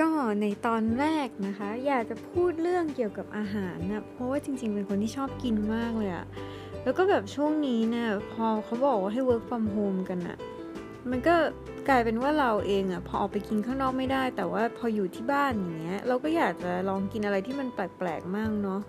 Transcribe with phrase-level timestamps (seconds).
[0.00, 0.08] ก็
[0.40, 6.26] ในตอนแรกนะคะ อยากจะพูดเรื่องเกี่ยวกับอาหารนะเพราะว่าจริงๆ เป็นคนที่ชอบกินมากเลยอะ
[6.82, 10.36] แล้วก็แบบช่วงนี้เนี่ยพอเขาบอกว่าให้ work from home กันอะ
[11.10, 11.34] มันก็
[11.88, 18.80] กลายเป็นว่าเราเองอะพอออกไปกินข้างนอกไม่ได้ แต่ว่าพออยู่ที่บ้านอย่างเงี้ยเราก็อยากจะลองกินอะไรที่มันแปลกๆมากเนาะ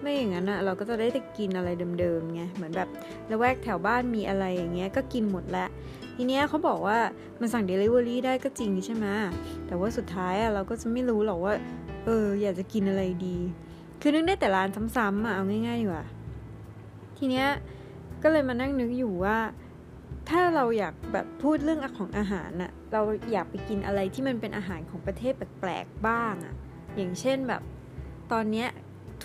[0.00, 1.68] ไม่อย่างนั้นอะเราก็จะได้แต่กินอะไร
[2.00, 2.88] เดิมๆไงเหมือนแบบ
[3.30, 5.68] ละแวกแถวบ้านมีอะไรอย่างเงี้ยก็กินหมดล้ว
[6.16, 6.98] ทีเนี้ยเขาบอกว่า
[7.40, 9.06] มันสั่ง Delivery ได้ก็จริงใช่ไหม
[9.66, 11.52] แต่ว่าสุดท้ายอะเราก็จะไม่รู้หรอกว่า
[12.04, 13.36] เออ อยากจะกินอะไรดี
[14.00, 16.06] คือนึกได้แต่ร้านซ้ำๆอะเอาง่ายๆดีกว่า
[17.18, 17.46] ทีเนี้ย
[18.22, 19.38] ก็เลยมานั่งนึกอยู่ว่า
[20.30, 26.54] ถ้าเราอยากแบบพูดเรื่องของอาหารน่ะเราอยากไปกินอะไรที่มันเป็นอาหารของประเทศแปลกๆบ้างอะ
[26.96, 27.62] อย่างเช่นแบบ
[28.32, 28.68] ตอนเนี้ย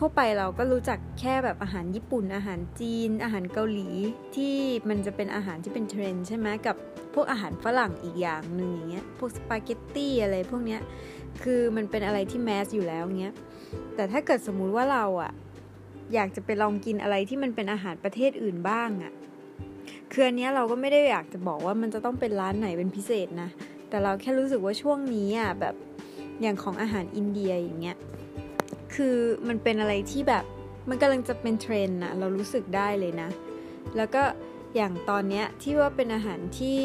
[0.04, 3.90] ทั่วไปเราก็รู้จักแค่แบบอาหารญี่ปุ่น อาหารจีน อาหารเกาหลี
[4.36, 4.56] ที่
[4.90, 6.76] มันจะเป็นอาหารที่เป็นเทรนด์ใช่ไหมกับ
[7.14, 10.82] พวกอาหารฝรั่งอีกอย่างหนึ่งอย่างเงี้ยพวกสปาเกตตี้อะไรพวกเนี้ย
[11.44, 13.34] คือมันเป็นอะไรที่แมสอยู่แล้วเงี้ย
[13.96, 15.32] แต่ถ้าเกิดสมมุติว่าเราอะ
[16.14, 19.12] อยากจะไปลองกินอะไรที่มันเป็นอาหารประเทศอื่นบ้างอะ
[20.12, 23.50] คืออันเนี้ยเราก็ไม่ได้อยากจะบอกว่ามันจะต้องเป็นร้านไหนเป็นพิเศษนะ
[23.90, 25.76] แต่เราแค่รู้สึกว่าช่วงนี้อะแบบ
[26.42, 27.98] อย่างของอาหารอินเดียอย่างเงี้ย
[28.96, 29.16] คือ
[29.48, 30.44] มันเป็นอะไรที่แบบ
[30.90, 33.30] มันกำลังจะเป็นเทรนนะเรารู้สึกได้เลยนะ
[33.98, 34.24] แล้วก็
[34.76, 36.82] อย่างตอนเนี้ยที่ว่าเป็นอาหารที่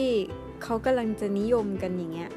[0.62, 2.30] เขากำลังจะนิยมกันอย่างเงี้ย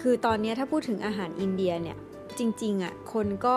[0.00, 1.96] คือตอนนี้ถ้าพูดถึงอาหารอินเดียเนี่ย
[2.38, 3.56] จริงๆอะ่ะคนก็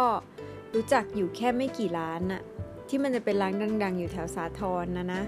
[0.75, 2.41] รู้จักอยู่แค่ไม่กี่ร้านอะ
[2.87, 5.21] ที่มันจะเป็นร้านดัง ๆ อยู่แถวสาทรนะนะ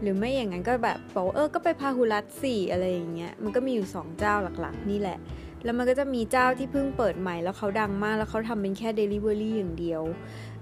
[0.00, 5.18] หรือไม่อย่างนั้นก็แบบบอกเออก็ไปพาหุรัตสี่อะไรอย่างเงี้ยมันก็มีอยู่สองเจ้าหลักๆ นี่แหละ
[5.66, 10.02] แล้วมันก็จะมีเจ้าที่เพิ่งเปิดใหม่แล้วเขาดังมากแล้วเขาทำเป็นแค่ Delivery อย่างเดียว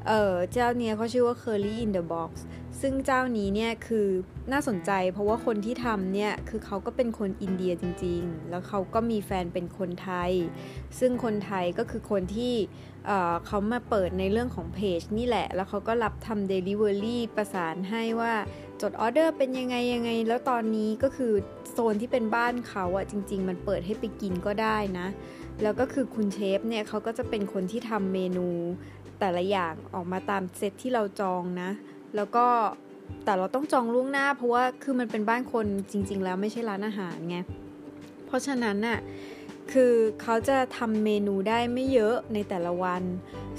[0.08, 2.32] เออเจ้าเนี้ยเขาชื่อว่า Curry in the Box
[2.80, 4.08] ซึ่งเจ้านี้เนี่ยคือ
[4.52, 10.32] น่าสนใจเพราะว่าคนที่ทำเนี่ยคือเขาก็เป็นคนอินเดียจริง ๆ แล้วเขาก็มีแฟนเป็นคนไทย
[10.98, 12.54] ซึ่งคนไทยก็คือคนที่
[13.06, 18.32] เเขามาเปิดในเรื่องของเพจนี่แหละ แล้วเขาก็รับทำเดลิเวอรี่ประสานให้ว่า
[18.80, 21.32] จดออเดอร์เป็นยังไงยังไง แล้วตอนนี้ก็คือ
[21.70, 25.06] โซนที่เป็นบ้านเขาอะจริง ๆ มันเปิดให้ไปกินก็ได้นะ
[25.62, 28.48] แล้วก็คือคุณเชฟเนี่ยเขาก็จะเป็นคนที่ทำเมนู
[29.20, 31.70] แต่ละอย่างออกมาตามเซตที่เราจองนะ
[32.16, 32.46] แล้วก็
[33.24, 37.36] แต่เราต้องจองล่วงหน้า เพราะว่าคือมันเป็นบ้านคนจริง ๆ แล้วไม่ใช่ร้านอาหารไง
[38.26, 38.98] เพราะฉะนั้นน่ะ
[39.72, 43.02] คือเขาจะทำเมนูได้ไม่เยอะในแต่ละวัน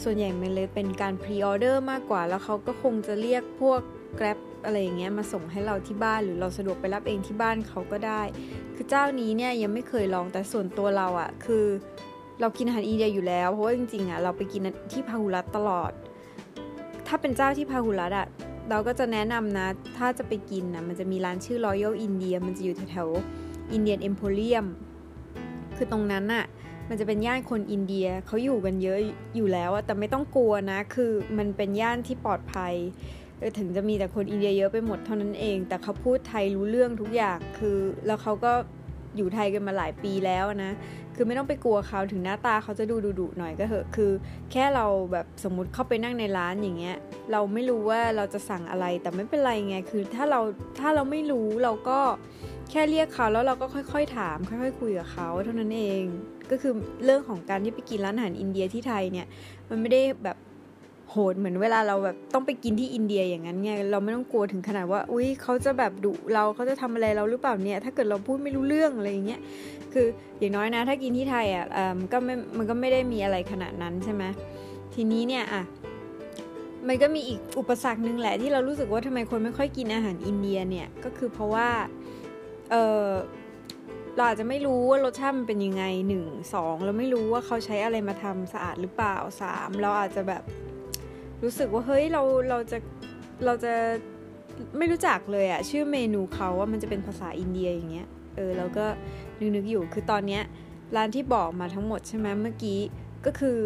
[0.03, 3.81] ส่วนใหญ่มันเลยเป็นการพรีออเดอร์มากกว่า แล้วเขาก็คงจะเรียกพวก
[4.19, 8.21] Grab อะไรอย่างเงี้ยมาส่งให้เราที่บ้านหรือเราสะดวกไปรับเองที่บ้านเขาก็ได้
[8.75, 11.65] คือเจ้านี้เนี่ยยังไม่เคยลองแต่ส่วนตัวเราอะ่ะคือ
[12.41, 15.91] เรากินอาหารอินเดียอยู่แล้ว เพราะว่าจริงๆอะเราไปกินที่พาหุรัตตลอด
[17.07, 18.27] ถ้าเป็นเจ้าที่พาหุรัตอะ
[18.69, 24.65] เราก็จะแนะนำนะ ถ้าจะไปกินนะมันจะมีร้านชื่อ Royal India มันจะอยู่แถวๆ Indian Emporium
[25.75, 26.45] คือตรงนั้นน่ะ
[26.89, 28.99] มันจะเป็นย่านคนอินเดียเขาอยู่กันเยอะ
[29.35, 32.73] อยู่แล้วแต่ไม่ต้องกลัวนะ คือมันเป็นย่านที่ปลอดภัย
[33.57, 38.53] ถึงจะมีแต่คนอินเดียเยอะไปหมดเท่านั้นเอง แต่เขาพูดไทยรู้เรื่องทุกอย่างคือ แล้วเขาก็
[39.17, 40.73] อยู่ไทยกันมาหลายปีแล้วนะ
[41.15, 44.11] คือไม่ต้องไปกลัวเขาถึงหน้าตาเขาจะดูดุๆหน่อยก็เถอะ คือ
[44.51, 46.97] แค่เราแบบสมมุติเข้าไปนั่งในร้านอย่างเงี้ย
[47.31, 50.39] เราไม่รู้ว่าเราจะสั่งอะไร แต่ไม่เป็นไรไง คือถ้าเรา
[50.79, 51.99] ถ้าเราไม่รู้เราก็
[52.71, 56.03] แค่เรียกเขาแล้วเราก็ค่อย ๆ ถาม ค่อย ๆ คุยกับเขาเท่านั้นเอง
[56.51, 56.73] ก็คือ
[57.05, 59.27] เรื่องของการที่ไปกินร้านอาหารอินเดียที่ไทยเนี่ย
[59.69, 60.37] มันไม่ได้แบบ
[61.11, 69.41] โหดเหมือนเวลาเราแบบต้องไปกินที่อินเดียอย่างนั้นไงเราไม่ต้องกลัวถึงขนาดว่า อุ้ยเขาจะแบบดุเราเขาจะทำอะไรเราหรือเปล่าเนี่ย ถ้าเกิดเราพูดไม่รู้เรื่องอะไรอย่างเงี้ย
[69.93, 70.05] คือ
[70.39, 71.65] อย่างน้อยนะ ถ้ากินที่ไทยอะ
[71.99, 74.23] มันก็ไม่มันก็ไม่ได้มีอะไรขนาดนั้นใช่ไหม
[74.93, 75.63] ทีนี้เนี่ยอะ
[76.87, 81.69] มันก็มีอีกอุปสรรคหนึ่งแหละที่เรารู้สึกว่าทำไมคนไม่ค่อยกินอาหารอินเดียเนี่ยก็คือเพราะว่า
[82.71, 83.07] เออ
[84.15, 90.43] เราอาจจะไม่รู้ว่ารสชาติมันเป็นยังไงหนึ่งสองเราไม่รู้ว่าเขาใช้อะไรมาทำสะอาดหรือเปล่าสามเราอาจจะแบบ
[91.45, 92.77] รู้สึกว่าเฮ้ยเราเราจะ
[93.45, 93.73] เราจะ
[94.77, 98.85] ไม่รู้จักเลยอะชื่อเมนูเขาว่ามันจะเป็นภาษาอินเดียอย่างเงี้ยเออแล้วก็
[99.39, 100.43] นึกนึกอยู่คือตอนเนี้ย
[100.95, 102.79] ร้านที่บอกมาทั้งหมดใช่ไหมเมื่อกี้
[103.25, 103.57] ก็คือ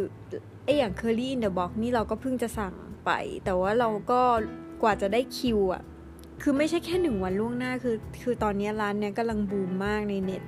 [0.64, 2.74] ไออย่าง Curry in the Box นี่เราก็เพิ่งจะสั่ง
[3.06, 3.12] ไป
[3.46, 4.22] แต่ว่าเราก็
[4.84, 5.82] กว่าจะได้คิวอะ
[6.42, 10.44] คือไม่ใช่แค่หนึ่งวันล่วงหน้าคือ คือตอนนี้ร้านเนี้ยกำลังบูมมากในเน็ต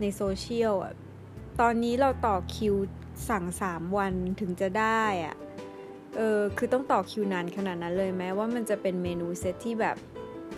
[0.00, 0.92] ในโซเชียลอะ
[1.60, 2.74] ตอนนี้เราต่อคิว
[3.28, 5.34] สั่งสามวันถึงจะได้อะ
[6.16, 9.96] เออคือต้องต่อคิวนานขนาดนั้นเลยแม้ว่ามันจะเป็นเมนูเซตที่แบบ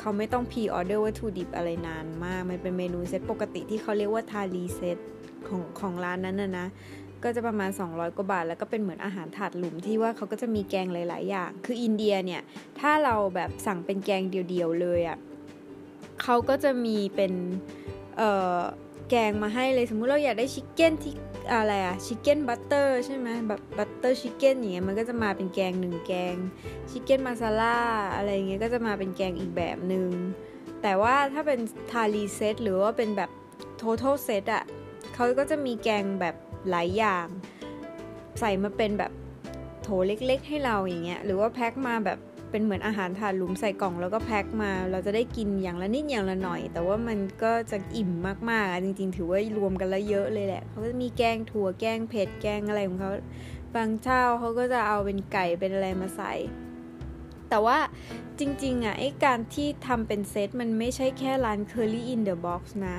[0.01, 4.99] เขาไม่ต้อง pre-order วัตถุดิบอะไรนานมาก มันเป็นเมนูเซตปกติที่เขาเรียกว่า thali set
[5.49, 6.67] ของของร้านนั้นนะนะ
[7.23, 12.43] ก็จะประมาณ 200 กว่าบาท แล้วก็เป็นเหมือนอาหารถาดหลุมที่ว่าเขาก็จะมีแกงหลาย ๆ อย่าง คืออินเดียเนี่ย
[12.81, 15.19] ถ้าเราแบบสั่งเป็นแกงเดียว ๆ เลยอะ่ะ
[16.23, 17.33] เขาก็จะมีเป็น
[18.17, 18.61] เอ่อ
[19.11, 21.15] แกงมาให้เลยสมมุติเราอยากได้ chicken ที่
[21.53, 26.37] อะไรอะ chicken butter ใช่ไหมแบบ butter chicken อย่างเงี้ยมันก็จะมาเป็นแกงหนึ่งแกง
[26.91, 27.79] chicken masala
[28.17, 30.11] อะไรเงี้ยก็จะมาเป็นแกงอีกแบบหนึ่ง
[30.83, 31.61] แต่ว่าถ้าเป็น
[31.91, 33.31] thali set หรือว่าเป็นแบบ
[33.81, 34.65] thali set อะ
[35.15, 36.35] เขาก็จะมีแกงแบบ
[36.71, 37.27] หลายอย่าง
[38.41, 39.13] ใส่มาเป็นแบบ
[39.83, 42.19] โถเล็กๆให้เราอย่างเงี้ยหรือว่าแพ็คมาแบบ
[42.51, 48.11] เป็นเหมือนอาหารถาดหลุมใส่กล่องแล้วก็แพ็คมา เราจะได้กินอย่างละนิดอย่างละหน่อย แต่ว่ามันก็จะอิ่ม
[48.51, 53.11] มากๆจริง ๆ ถือว่ารวมกันแล้วเยอะเลยแหละเขาก็จะมีแกงถั่วแกงเผ็ดแกงอะไรของเขา
[53.75, 56.35] บางเจ้าเขาก็จะเอาเป็นไก่เป็นอะไรมาใส่
[57.49, 57.79] แต่ว่า
[58.39, 62.99] จริงๆอะไอ้การที่ทำเป็นเซตมันไม่ใช่แค่ร้าน Curry in the Box นะ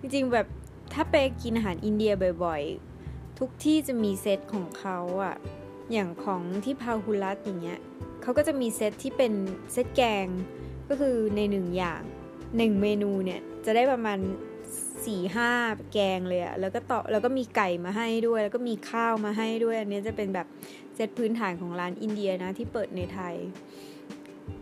[0.00, 0.46] จริงๆแบบ
[0.92, 2.12] ถ้าไปกินอาหารอินเดีย
[2.44, 5.34] บ่อยๆ ทุกที่จะมีเซตของเขาอะ
[5.92, 7.80] อย่างของที่พาหุรัตอย่างเงี้ย
[8.22, 9.32] เขาก็จะมีเซตที่เป็น
[9.72, 10.26] เซตแกง
[10.88, 12.02] ก็คือในหนึ่งอย่าง
[12.56, 14.18] หนึ่งเมนูเนี่ยจะได้ประมาณ
[15.06, 15.50] สี่ห้า
[15.92, 20.46] แกงเลยอะแล้วก็ต่อแล้วก็มีไก่มาให้ด้วย แล้วก็มีข้าวมาให้ด้วย อันนี้จะเป็นแบบ
[20.94, 23.34] เซตพื้นฐานของร้านอินเดียนะที่เปิดในไทย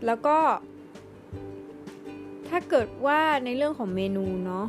[0.05, 0.37] แล้วก็
[2.49, 4.65] ถ้าเกิดว่าในเรื่องของเมนูเนาะ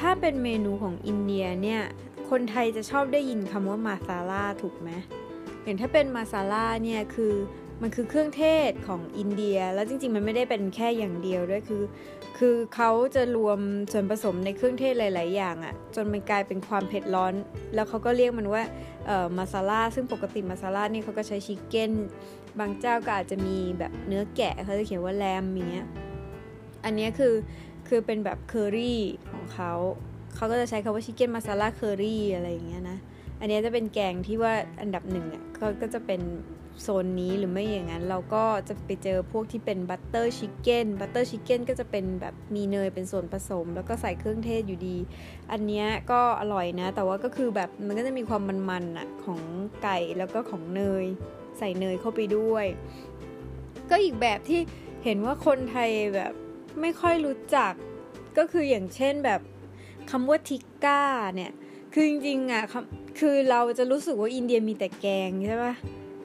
[0.00, 1.82] ถ้าเป็นเมนูของอินเดียเนี่ย
[2.30, 4.90] คนไทยจะชอบได้ยินคำว่ามาซาล่าถูกไหม
[5.62, 7.34] อย่างถ้าเป็นมาซาล่าเนี่ยคือ
[7.82, 11.82] มันคือเครื่องเทศของอินเดีย แล้วจริงๆ มันไม่ได้เป็นแค่อย่างเดียวด้วยคือ
[12.38, 13.58] คือเขาจะรวม
[13.92, 17.34] ส่วนผสมในเครื่องเทศหลาย ๆ อย่างอะ่ะ จนมันกลายเป็นความเผ็ดร้อน
[17.74, 18.62] แล้วเขาก็เรียกมันว่า
[19.06, 21.92] เอ่อมาซาล่าซึ่งปกติมาซาล่านี่เขาก็ใช้ชิคเก้น
[22.58, 25.86] บางเจ้าก็อาจจะมีแบบเนื้อแกะเขาจะเขียนว่า lamb อย่างเงี้ย
[26.84, 27.34] อันนี้คือ
[27.88, 29.00] คือเป็นแบบเคอรี่
[29.32, 29.72] ของเขา
[30.36, 32.98] เขาก็จะใช้คำว่า chicken masala curry อะไรอย่างเงี้ยนะ
[33.40, 35.42] อันนี้จะเป็นแกงที่ว่าอันดับหนึ่งอะ
[35.82, 36.20] ก็จะเป็น
[36.82, 44.96] โซนนี้หรือไม่อย่างนั้นเราก็จะไปเจอพวกที่เป็น butter chicken butter chicken ก็จะเป็นแบบมีเนยเป็นส่วนผสม แล้วก็ใส่เครื่องเทศอยู่ดี
[45.52, 49.40] อันนี้ก็อร่อยนะ แต่ว่าก็คือแบบมันก็จะมีความมันๆอะของ
[49.82, 51.04] ไก่แล้วก็ของเนย
[51.58, 52.66] ใส่เนยเข้าไปด้วย
[53.90, 54.60] ก็อีกแบบที่
[55.04, 56.32] เห็นว่าคนไทยแบบ
[56.80, 57.72] ไม่ค่อยรู้จัก
[58.38, 59.40] ก็คืออย่างเช่นแบบ
[60.10, 61.02] คำว่าทิกก้า
[61.36, 61.52] เนี่ย
[61.92, 62.62] คือจริงๆอะ
[63.20, 65.74] คือเราจะรู้สึกว่าอินเดียมีแต่แกงใช่ปะ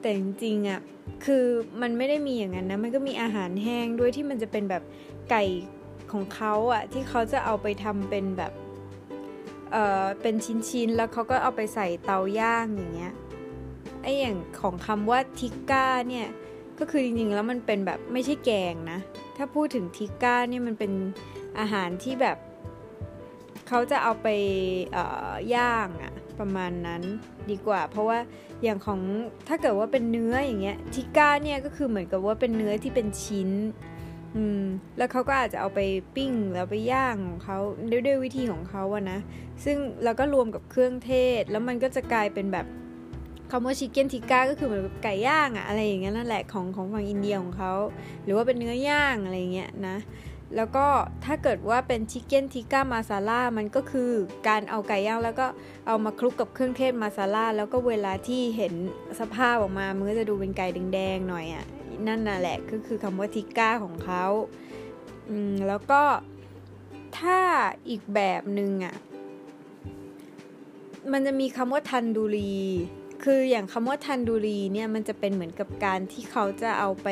[0.04, 0.80] แต่จริงๆอะ
[1.24, 1.44] คือ
[1.82, 4.82] มันไม่ได้มีอย่างนั้นนะมันก็มีอาหารแห้งด้วยที่มันจะเป็นแบบ
[5.30, 5.44] ไก่
[6.12, 8.52] ของเขาอะที่เขาจะเอาไปทำเป็นแบบ
[9.72, 10.34] เอ่อเป็น
[10.68, 13.14] ชิ้นๆ แล้วเขาก็เอาไปใส่เตาย่างอย่างเงี้ย
[14.02, 16.26] ไออย่างของคำว่าทิกก้าเนี่ย
[16.78, 18.98] ก็คือจริงๆแล้วมันเป็นแบบไม่ใช่แกงนะ
[19.36, 20.92] ถ้าพูดถึงทิกก้าเนี่ยมันเป็น
[21.58, 22.38] อาหารที่แบบ
[23.68, 24.28] เขาจะเอาไป
[25.54, 27.02] ย่างอะ ประมาณนั้น
[27.50, 28.18] ดีกว่า เพราะว่า
[28.62, 29.00] อย่างของ
[29.48, 33.50] ถ้าเกิดว่าเป็นเนื้ออย่างเงี้ยทิก้าเนี่ยก็คือเหมือนกับว่าเป็นเนื้อที่เป็นชิ้น
[34.36, 34.62] อืม
[34.98, 35.80] แล้วเขาก็อาจจะเอาไป
[36.16, 37.58] ปิ้งแล้วไปย่างของเขา
[37.90, 39.18] ด้วยด้วยวิธีของเขาอะนะ
[39.64, 42.66] ซึ่งแล้วก็รวมกับเครื่องเทศ แล้วมันก็จะกลายเป็นแบบ
[43.50, 47.72] คำว่าชิคเก้นทิก้าก็คือเหมือนไก่ย่างอะอะไรอย่างเงี้ยนั่นแหละของของฝั่งอินเดียของเขา
[48.24, 49.96] หรือว่าเป็นเนื้อย่างอะไรเงี้ยนะ
[50.56, 50.86] แล้วก็
[51.24, 54.10] ถ้าเกิดว่าเป็นชิคเก้นทิก้ามาซาล่ามันก็คือ
[54.48, 55.46] การเอาไก่ย่างแล้วก็
[55.86, 58.74] เอามาคลุกกับเครื่องเทศมาซาล่าแล้วก็เวลาที่เห็น
[59.20, 61.64] สภาพออกมามันก็จะดูเป็นไก่แดงๆหน่อยอะ่ะ
[62.06, 64.24] นั่นน่ะแหละก็คือคำว่าทิก้าของเขา
[65.28, 66.02] อืมแล้วก็
[67.18, 67.38] ถ้า
[67.88, 68.94] อีกแบบหนึ่งอะ่ะ
[71.12, 72.54] มันจะมีคำว่าทันดูรี
[73.24, 77.08] คืออย่างคำว่าทันดูรีเนี่ยมันจะเป็นเหมือนกับการที่เขาจะเอาไป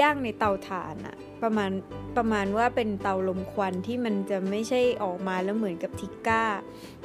[0.00, 1.70] ย่างในเตาถ่านอะประมาณ
[2.16, 6.44] ประมาณว่าเป็นเตาลมควันที่มันจะไม่ใช่ออกมาแล้วเหมือนกับทิกก้า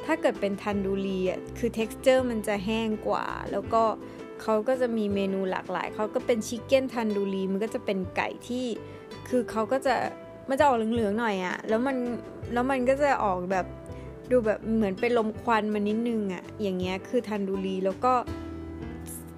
[0.04, 3.82] ถ้าเกิดเป็นทันดูรีอะคือ t e x t อร์มันจะแห้งกว่า แล้วก็
[4.42, 8.66] เขาก็จะมีเมนูหลากหลาย เขาก็เป็นชิคเก้นทันดูรีมันก็จะเป็นไก่ที่
[9.28, 9.94] คือเขาก็จะ
[10.48, 11.96] มันจะออกเหลืองๆหน่อยอะแล้วมัน
[12.52, 13.66] แล้วมันก็จะออกแบบ
[14.30, 18.12] ดูแบบเหมือนเป็นลมควันมานิดนึงอะอย่างเงี้ยคือทันดูรีแล้วก็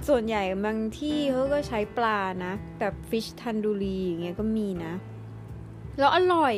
[0.08, 4.94] ส่วนใหญ่บางที่เขาก็ใช้ปลานะ แบบฟิชทันดูรีอย่างเงี้ยก็มีนะ
[5.98, 6.56] แล้วอร่อย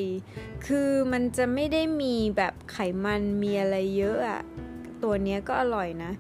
[0.66, 4.42] คือมันจะไม่ได้มีแบบไขมันมีอะไรเยอะอะ
[5.02, 6.12] ตัวเนี้ยก็อร่อยนะ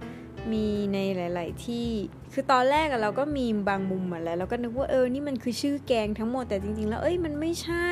[0.52, 1.88] มีในหลาย ๆ ที่
[2.32, 7.90] คือตอนแรกเราก็มีบางมุมอะแล้วเราก็นึกว่าเออ นี่มันคือชื่อแกงทั้งหมดแต่จริง ๆ แล้วเอ้ยมันไม่ใช่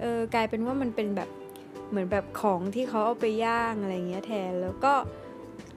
[0.00, 1.28] เออกลายเป็นว่ามันเป็นแบบ
[1.90, 4.92] เหมือนแบบของที่เขาเอาไปย่างอะไรเงี้ยแทนแล้วก็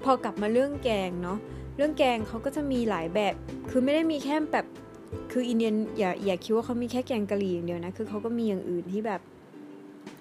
[0.03, 1.37] พอกลับมาเรื่องแกงเนาะ
[1.77, 3.33] เรื่องแกงเขาก็จะมีหลายแบบ
[3.69, 4.65] คือไม่ได้มีแค่แบบ
[5.31, 9.21] คืออินเดียนอย่าอย่าคิดว่าเขามีแค่แกงกะหรี่อย่างเดียวนะคือเขาก็มีอย่างอื่นที่แบบ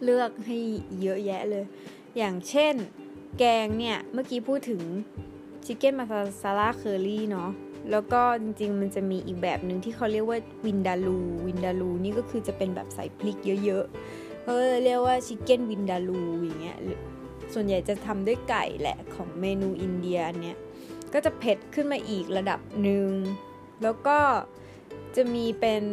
[0.05, 0.59] เลือกให้
[1.02, 1.64] เยอะแยะเลย
[2.17, 2.75] อย่างเช่น
[3.38, 4.83] แกงเนี่ยเมื่อกี้พูดถึง
[5.64, 6.07] ชิคเก้นมา
[6.43, 7.50] ซาลาเคอรี่เนาะ
[7.90, 16.79] แล้วก็จริงๆ มันจะมีอีกแบบหนึ่งที่เขาเรียกว่าวินดาลูวินดาลูนี่ก็คือจะเป็นแบบใส่พริกเยอะๆเขาเรียกว่าชิคเก้นวินดาลูอย่างเงี้ย
[17.54, 20.59] ส่วนใหญ่จะทำด้วยไก่แหละของเมนูอินเดียอันเนี้ย
[21.12, 23.11] ก็จะเผ็ดขึ้นมาอีกระดับหนึ่ง
[23.83, 24.19] แล้วก็
[25.16, 25.85] จะมีเป็น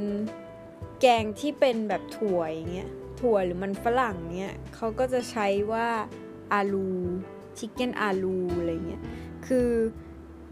[1.01, 5.87] แกงที่เป็นแบบถั่วอย่างเงี้ยถั่วหรือมันฝรั่งเนี้ยเขาก็จะใช้ว่า
[6.53, 6.89] อาลู
[7.57, 9.03] ชิคเก้นอาลูอะไรเงี้ย
[9.47, 9.69] คือ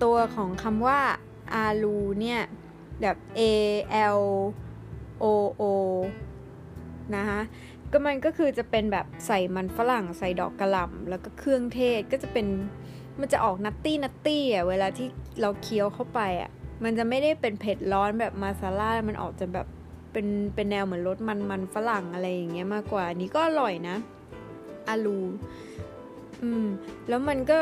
[0.04, 1.00] ตัวของคำว่า
[1.54, 2.42] อาลูเนี่ย
[3.02, 3.42] แบบ A
[4.20, 4.24] L
[5.24, 5.26] O
[5.62, 5.64] O
[7.16, 7.42] นะคะ
[7.92, 12.48] ก็มันก็คือจะเป็นแบบใส่มันฝรั่งใส่ดอกกระหล่ำแล้วก็เครื่องเทศก็จะเป็น
[13.20, 15.08] มันจะออกนัตตี้นัตตี้อะเวลาที่
[15.42, 16.50] เราเคี้ยวเข้าไปอะ
[16.84, 19.68] มันจะไม่ได้เป็นเผ็ดร้อนแบบมาซาล่ามันออกจะแบบ
[20.12, 23.98] เป็นเป็นแนวเหมือนรสมันมันฝรั่งอะไรอย่างเงี้ยมากกว่านี้ก็อร่อยนะ
[24.90, 25.20] อาลู
[26.44, 26.66] อืม
[27.08, 27.60] แล้วมันก็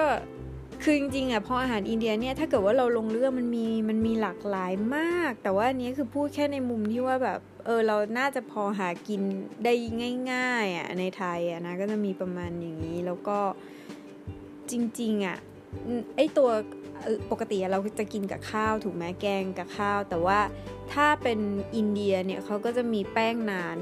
[0.85, 9.21] คือจริงๆอะพออาหารอินเดียเนี่ยถ้าเกิดว่าเราลงเรื่องมันมีมันมีหลากหลายมาก แต่ว่าอันนี้คือพูดแค่ในมุมที่ว่าแบบเออเราน่าจะพอหากิน
[9.65, 9.73] ได้
[10.31, 13.39] ง่ายๆอะในไทยอะนะก็จะมีประมาณอย่างนี้ แล้วก็
[14.71, 15.37] จริงๆอะ
[16.15, 16.49] ไอตัว
[17.31, 20.39] ปกติเราจะกินกับข้าวถูกไหมแกงกับข้าว แต่ว่า
[20.93, 21.39] ถ้าเป็น
[21.75, 23.77] อินเดียเนี่ยเขาก็จะมีแป้งนาน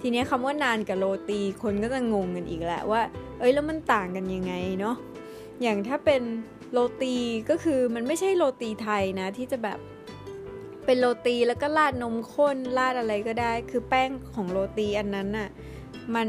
[0.00, 3.02] ทีนี้คำว่านานกับโรตีคนก็จะงงกันอีกแหละว่า
[3.38, 4.96] เอ้ยแล้วมันต่างกันยังไงเนาะ
[5.62, 6.22] อย่างถ้าเป็น
[6.72, 7.16] โรตี
[7.50, 9.78] ก็คือมันไม่ใช่โรตีไทยนะ ที่จะแบบ
[10.84, 15.48] เป็นโรตีแล้วก็ราดนมข้นราดอะไรก็ได้ คือแป้งของโรตีอันนั้นน่ะ
[16.14, 16.28] มัน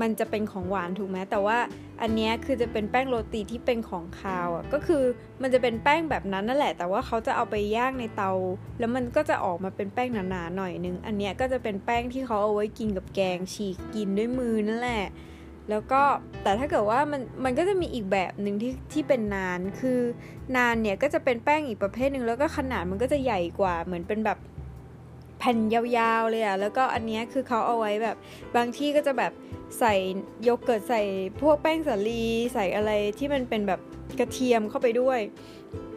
[0.00, 1.58] มันจะเป็นของหวานถูกไหมแต่ว่า
[2.02, 5.02] อันนี้คือจะเป็นแป้งโรตีที่เป็นของคาวอะก็คือ
[5.42, 8.32] มันจะเป็นแป้งแบบนั้นนั่นแหละ แต่ว่าเขาจะเอาไปย่างในเตา
[8.78, 15.04] แล้วมันก็จะออกมาเป็นแป้งหนาๆหน่อยนึง อันนี้ก็จะเป็นแป้งที่เขาเอาไว้กินกับแกงฉีกกินด้วยมือนั่นแหละ
[15.70, 16.02] แล้วก็
[16.42, 20.00] แต่ถ้าเกิดว่ามันมันก็จะมีอีกแบบหนึ่งที่ที่เป็นนาน คือ
[20.56, 24.38] นานเนี่ยก็จะเป็นแป้งอีกประเภทหนึ่งแล้วก็ขนาดมันก็จะใหญ่กว่าเหมือนเป็นแบบ
[25.38, 28.16] แผ่นยาวๆเลยอะแล้วก็อันนี้คือเขาเอาไว้แบบ
[28.56, 29.32] บางที่ก็จะแบบ
[29.78, 29.94] ใส่
[30.42, 31.02] โยเกิร์ตใส่
[31.40, 33.80] พวกแป้งสาลี ใส่อะไรที่มันเป็นแบบ
[34.18, 35.20] กระเทียมเข้าไปด้วย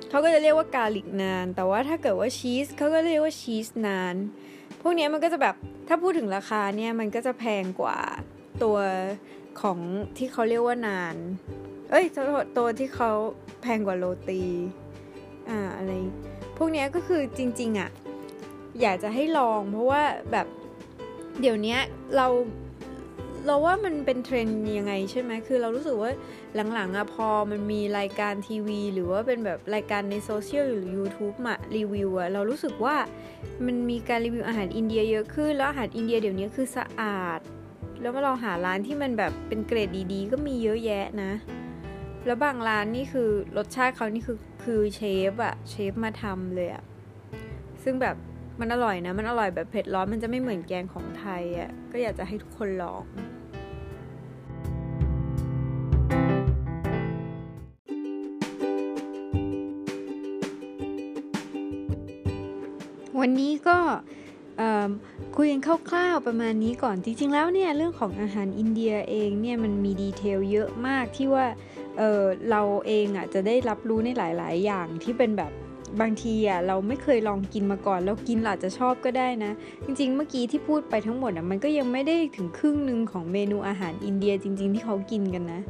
[0.10, 4.16] เขาก็จะเรียกว่ากาลิกนาน แต่ว่าถ้าเกิดว่าชีสเขาก็เรียกว่าชีสนาน
[4.82, 5.56] พวกนี้มันก็จะแบบ
[5.88, 7.98] ถ้าพูดถึงราคาเนี่ยมันก็จะแพงกว่า
[8.64, 8.78] ตัว
[9.62, 9.80] ของ
[10.18, 11.16] ที่เขาเรียกว่านาน
[11.90, 12.06] เอ้ย
[12.58, 13.12] ตัวที่เขา
[13.62, 14.42] แพงกว่าโรตี
[15.50, 15.92] อ่าอะไร
[16.58, 17.90] พวกนี้ก็คือจริง ๆอะ่ะ
[18.82, 20.48] อยากจะให้ลองเพราะว่าแบบ
[21.42, 21.78] เดี๋ยวนี้
[22.16, 22.28] เรา
[23.46, 26.12] เราว่ามันเป็นเทรนด์ยังไงใช่ไหม คือเรารู้สึกว่า
[26.74, 32.98] หลังๆอะพอมันมีรายการทีวี หรือว่าเป็นแบบรายการในโซเชียลหรือ YouTube มารีวิวอะเรารู้สึกว่า
[33.66, 37.40] มันมีการรีวิวอาหารอินเดียเยอะขึ้น แล้วอาหารอินเดียเดี๋ยวนี้คือสะอาด
[38.02, 41.32] แล้วมาลองหาร้านที่มันแบบเป็นเกรดดีๆ ก็มีเยอะแยะนะ
[42.26, 46.84] แล้วบางร้านนี่คือรสชาติเขานี่คือคือเชฟอะเชฟมาทำเลยอะ
[47.84, 48.16] ซึ่งแบบ
[48.60, 53.04] มันอร่อยนะ มันอร่อยแบบเผ็ดร้อนมันจะไม่เหมือนแกงของไทยอะก็อยากจะให้ทุกคนลอง
[63.20, 63.78] วันนี้ก็
[65.36, 71.46] คุยกันคร่าวๆประมาณนี้ก่อนจริงๆแล้วเนี่ยเรื่องของอาหารอินเดียเองเนี่ยมันมีดีเทลเยอะมากที่ว่า
[71.98, 75.52] เราเองอะจะได้รับรู้ในหลาย ๆ อย่างที่เป็นแบบ
[76.02, 79.52] บางทีอะเราไม่เคยลองกินมาก่อนแล้วกินอาจจะชอบก็ได้นะ
[79.86, 85.62] จริง ๆ เมื่อกี้ที่พูดไปทั้งหมดอะมันก็ยังไม่ได้ถึงครึ่งหนึ่งของเมนูอาหารอินเดียจริง ๆ ที่เขากินกันนะ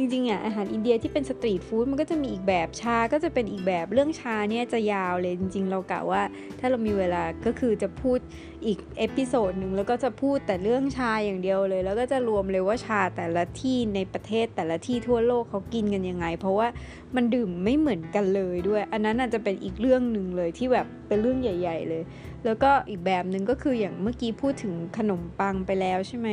[0.00, 6.22] จริงๆอะอาหารอินเดียที่เป็น street food มันก็จะมีอีกแบบชาก็จะเป็นอีกแบบเรื่องชาเนี่ยจะยาวเลยจริง ๆ เรากะว่า
[6.58, 8.18] ถ้าเรามีเวลาก็คือจะพูด
[8.66, 16.68] อีก episode หนึ่งแล้วก็จะพูดแต่เรื่องชาอย่างเดียวเลย แล้วก็จะรวมเลยว่าชาแต่ละที่ในประเทศแต่ละที่ทั่วโลกเขากินกันยังไง เพราะว่า
[17.16, 22.02] มันดื่มไม่เหมือนกันเลยด้วย อันนั้นอาจจะเป็นอีกเรื่องหนึ่งเลยที่แบบเป็นเรื่องใหญ่ ๆ เลย
[22.44, 26.28] แล้วก็อีกแบบหนึ่งก็คืออย่างเมื่อกี้พูดถึงขนมปังไปแล้วใช่ไหม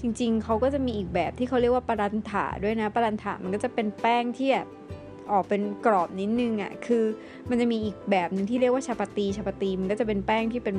[0.00, 4.68] จริง ๆเขาก็จะมีอีกแบบที่เขาเรียกว่าปรันถาด้วยนะปรันถามันก็จะเป็นแป้งที่แบบ
[5.30, 7.04] ออกเป็นกรอบนิดนึงอะ่ะคือ
[7.48, 10.76] มันจะมีอีกแบบหนึ่งที่เรียกว่าชาปตีชาปตีมันก็จะเป็นแป้งที่เป็น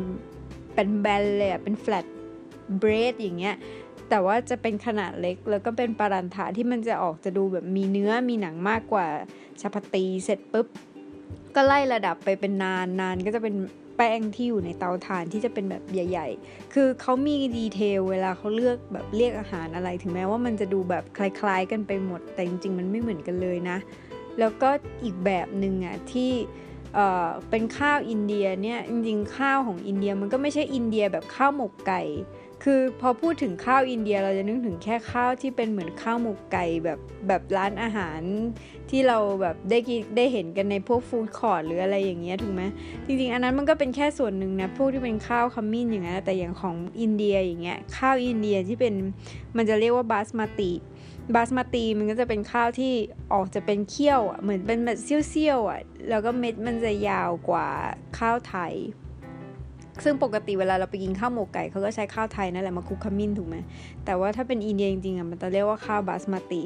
[0.75, 2.05] เป็นแบนเลยอะเป็นแฟลต
[2.79, 3.55] เบรดอย่างเงี้ย
[4.09, 9.07] แต่ว่าจะเป็นขนาดเล็กแล้วก็เป็นปารันถาที่มันจะออกจะดูแบบมีเนื้อมีหนังมากกว่า
[9.61, 10.67] chapati เสร็จปุ๊บ
[11.55, 13.55] ก็ไล่ระดับไปเป็น naan naan ก็จะเป็น
[13.95, 23.77] แป้งที่อยู่ในเตาถ่านที่จะเป็นแบบใหญ่ ๆ คือเขามี detail เวลาเขาเลือกแบบเรียกอาหารอะไร ถึงแม้ว่ามันจะดูแบบคล้าย ๆ กันไปหมด แต่จริง ๆ มันไม่เหมือนกันเลยนะ
[24.39, 24.69] แล้วก็
[25.03, 26.31] อีกแบบหนึ่งอะที่
[27.49, 32.01] เป็นข้าวอินเดียเนี่ยจริงๆข้าวของอินเดียมันก็ไม่ใช่อินเดียแบบข้าวหมกไก่
[32.63, 38.21] คือพอพูดถึงข้าวอินเดียเราจะนึกถึงแค่ข้าวที่เป็นเหมือนข้าวหมกไก่แบบแบบร้านอาหาร
[38.89, 42.63] ที่เราแบบได้กินได้เห็นกันในพวก food court หรืออะไรอย่างเงี้ยถูกไหม
[43.05, 48.93] จริงๆ อันนั้นมันก็เป็นแค่ส่วนหนึ่งนะพวกที่เป็นข้าวขมิ้นอย่างเงี้ยแต่อย่างของอินเดียอย่างเงี้ยข้าวอินเดียที่เป็น
[49.57, 52.93] มันจะเรียกว่า basmati basmati มันก็จะเป็นข้าวที่
[53.33, 57.67] ออกจะเป็นเรียวอะเหมือนเป็นแบบเรียวๆอะแล้วก็เม็ดมันจะยาวกว่า
[58.17, 58.73] ข้าวไทย
[60.03, 63.55] ซึ่งปกติเวลาเราไปกินข้าวหมกไก่เขาก็ใช้ข้าวไทยนั่นแหละมาคลุกขมิ้นถูกไหม
[64.05, 66.61] แต่ว่าถ้าเป็นอินเดียจริงๆอะมันจะเรียกว่าข้าว basmati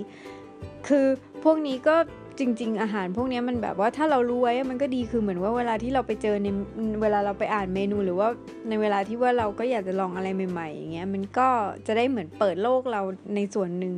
[0.88, 1.06] คือ
[1.44, 1.96] พวกนี้ก็
[2.40, 6.48] จริง ๆ อาหารพวกนี้มันแบบว่าถ้าเรารู้ไว้มันก็ดีคือเหมือนว่าเวลาที่เราไปเจอใน
[7.02, 8.28] เวลาเราไปอ่านเมนูหรือว่า
[8.70, 11.50] ในเวลาที่ว่าเราก็อยากจะลองอะไรใหม่ ๆ อย่างเงี้ยมันก็
[11.88, 13.02] จะได้เหมือนเปิดโลกเรา
[13.36, 13.96] ในส่วนหนึ่ง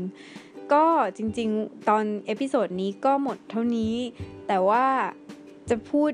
[0.74, 0.86] ก็
[1.18, 3.94] จริง ๆ ตอน episode นี้ก็หมดเท่านี้
[4.48, 4.86] แต่ว่า
[5.70, 6.12] จะพูด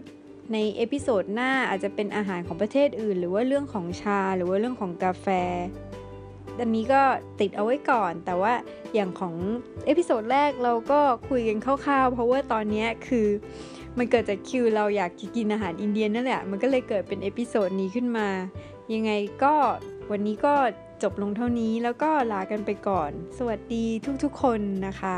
[0.54, 5.28] ใน episode หน้าอาจจะเป็นอาหารของประเทศอื่น หรือว่าเรื่องของชาหรือว่าเรื่องของกาแฟ
[6.60, 7.02] อันนี้ก็
[7.40, 8.54] ติดเอาไว้ก่อน แต่ว่า
[8.94, 9.36] อย่างของ
[9.86, 11.00] episode แรกเราก็
[11.30, 13.28] คุยกันคร่าวๆ เพราะว่าตอนนี้คือ
[13.98, 18.28] มันเกิดจากคือเราอยากกินอาหารอินเดียนั่นแหละ มันก็เลยเกิดเป็น episode นี้ขึ้นมา
[18.94, 19.12] ยังไง
[19.44, 19.54] ก็
[20.12, 20.56] วันนี้ก็
[21.04, 23.86] จบลงเท่านี้แล้วก็ลากันไปก่อน สวัสดี
[24.24, 25.18] ทุกๆคนนะคะ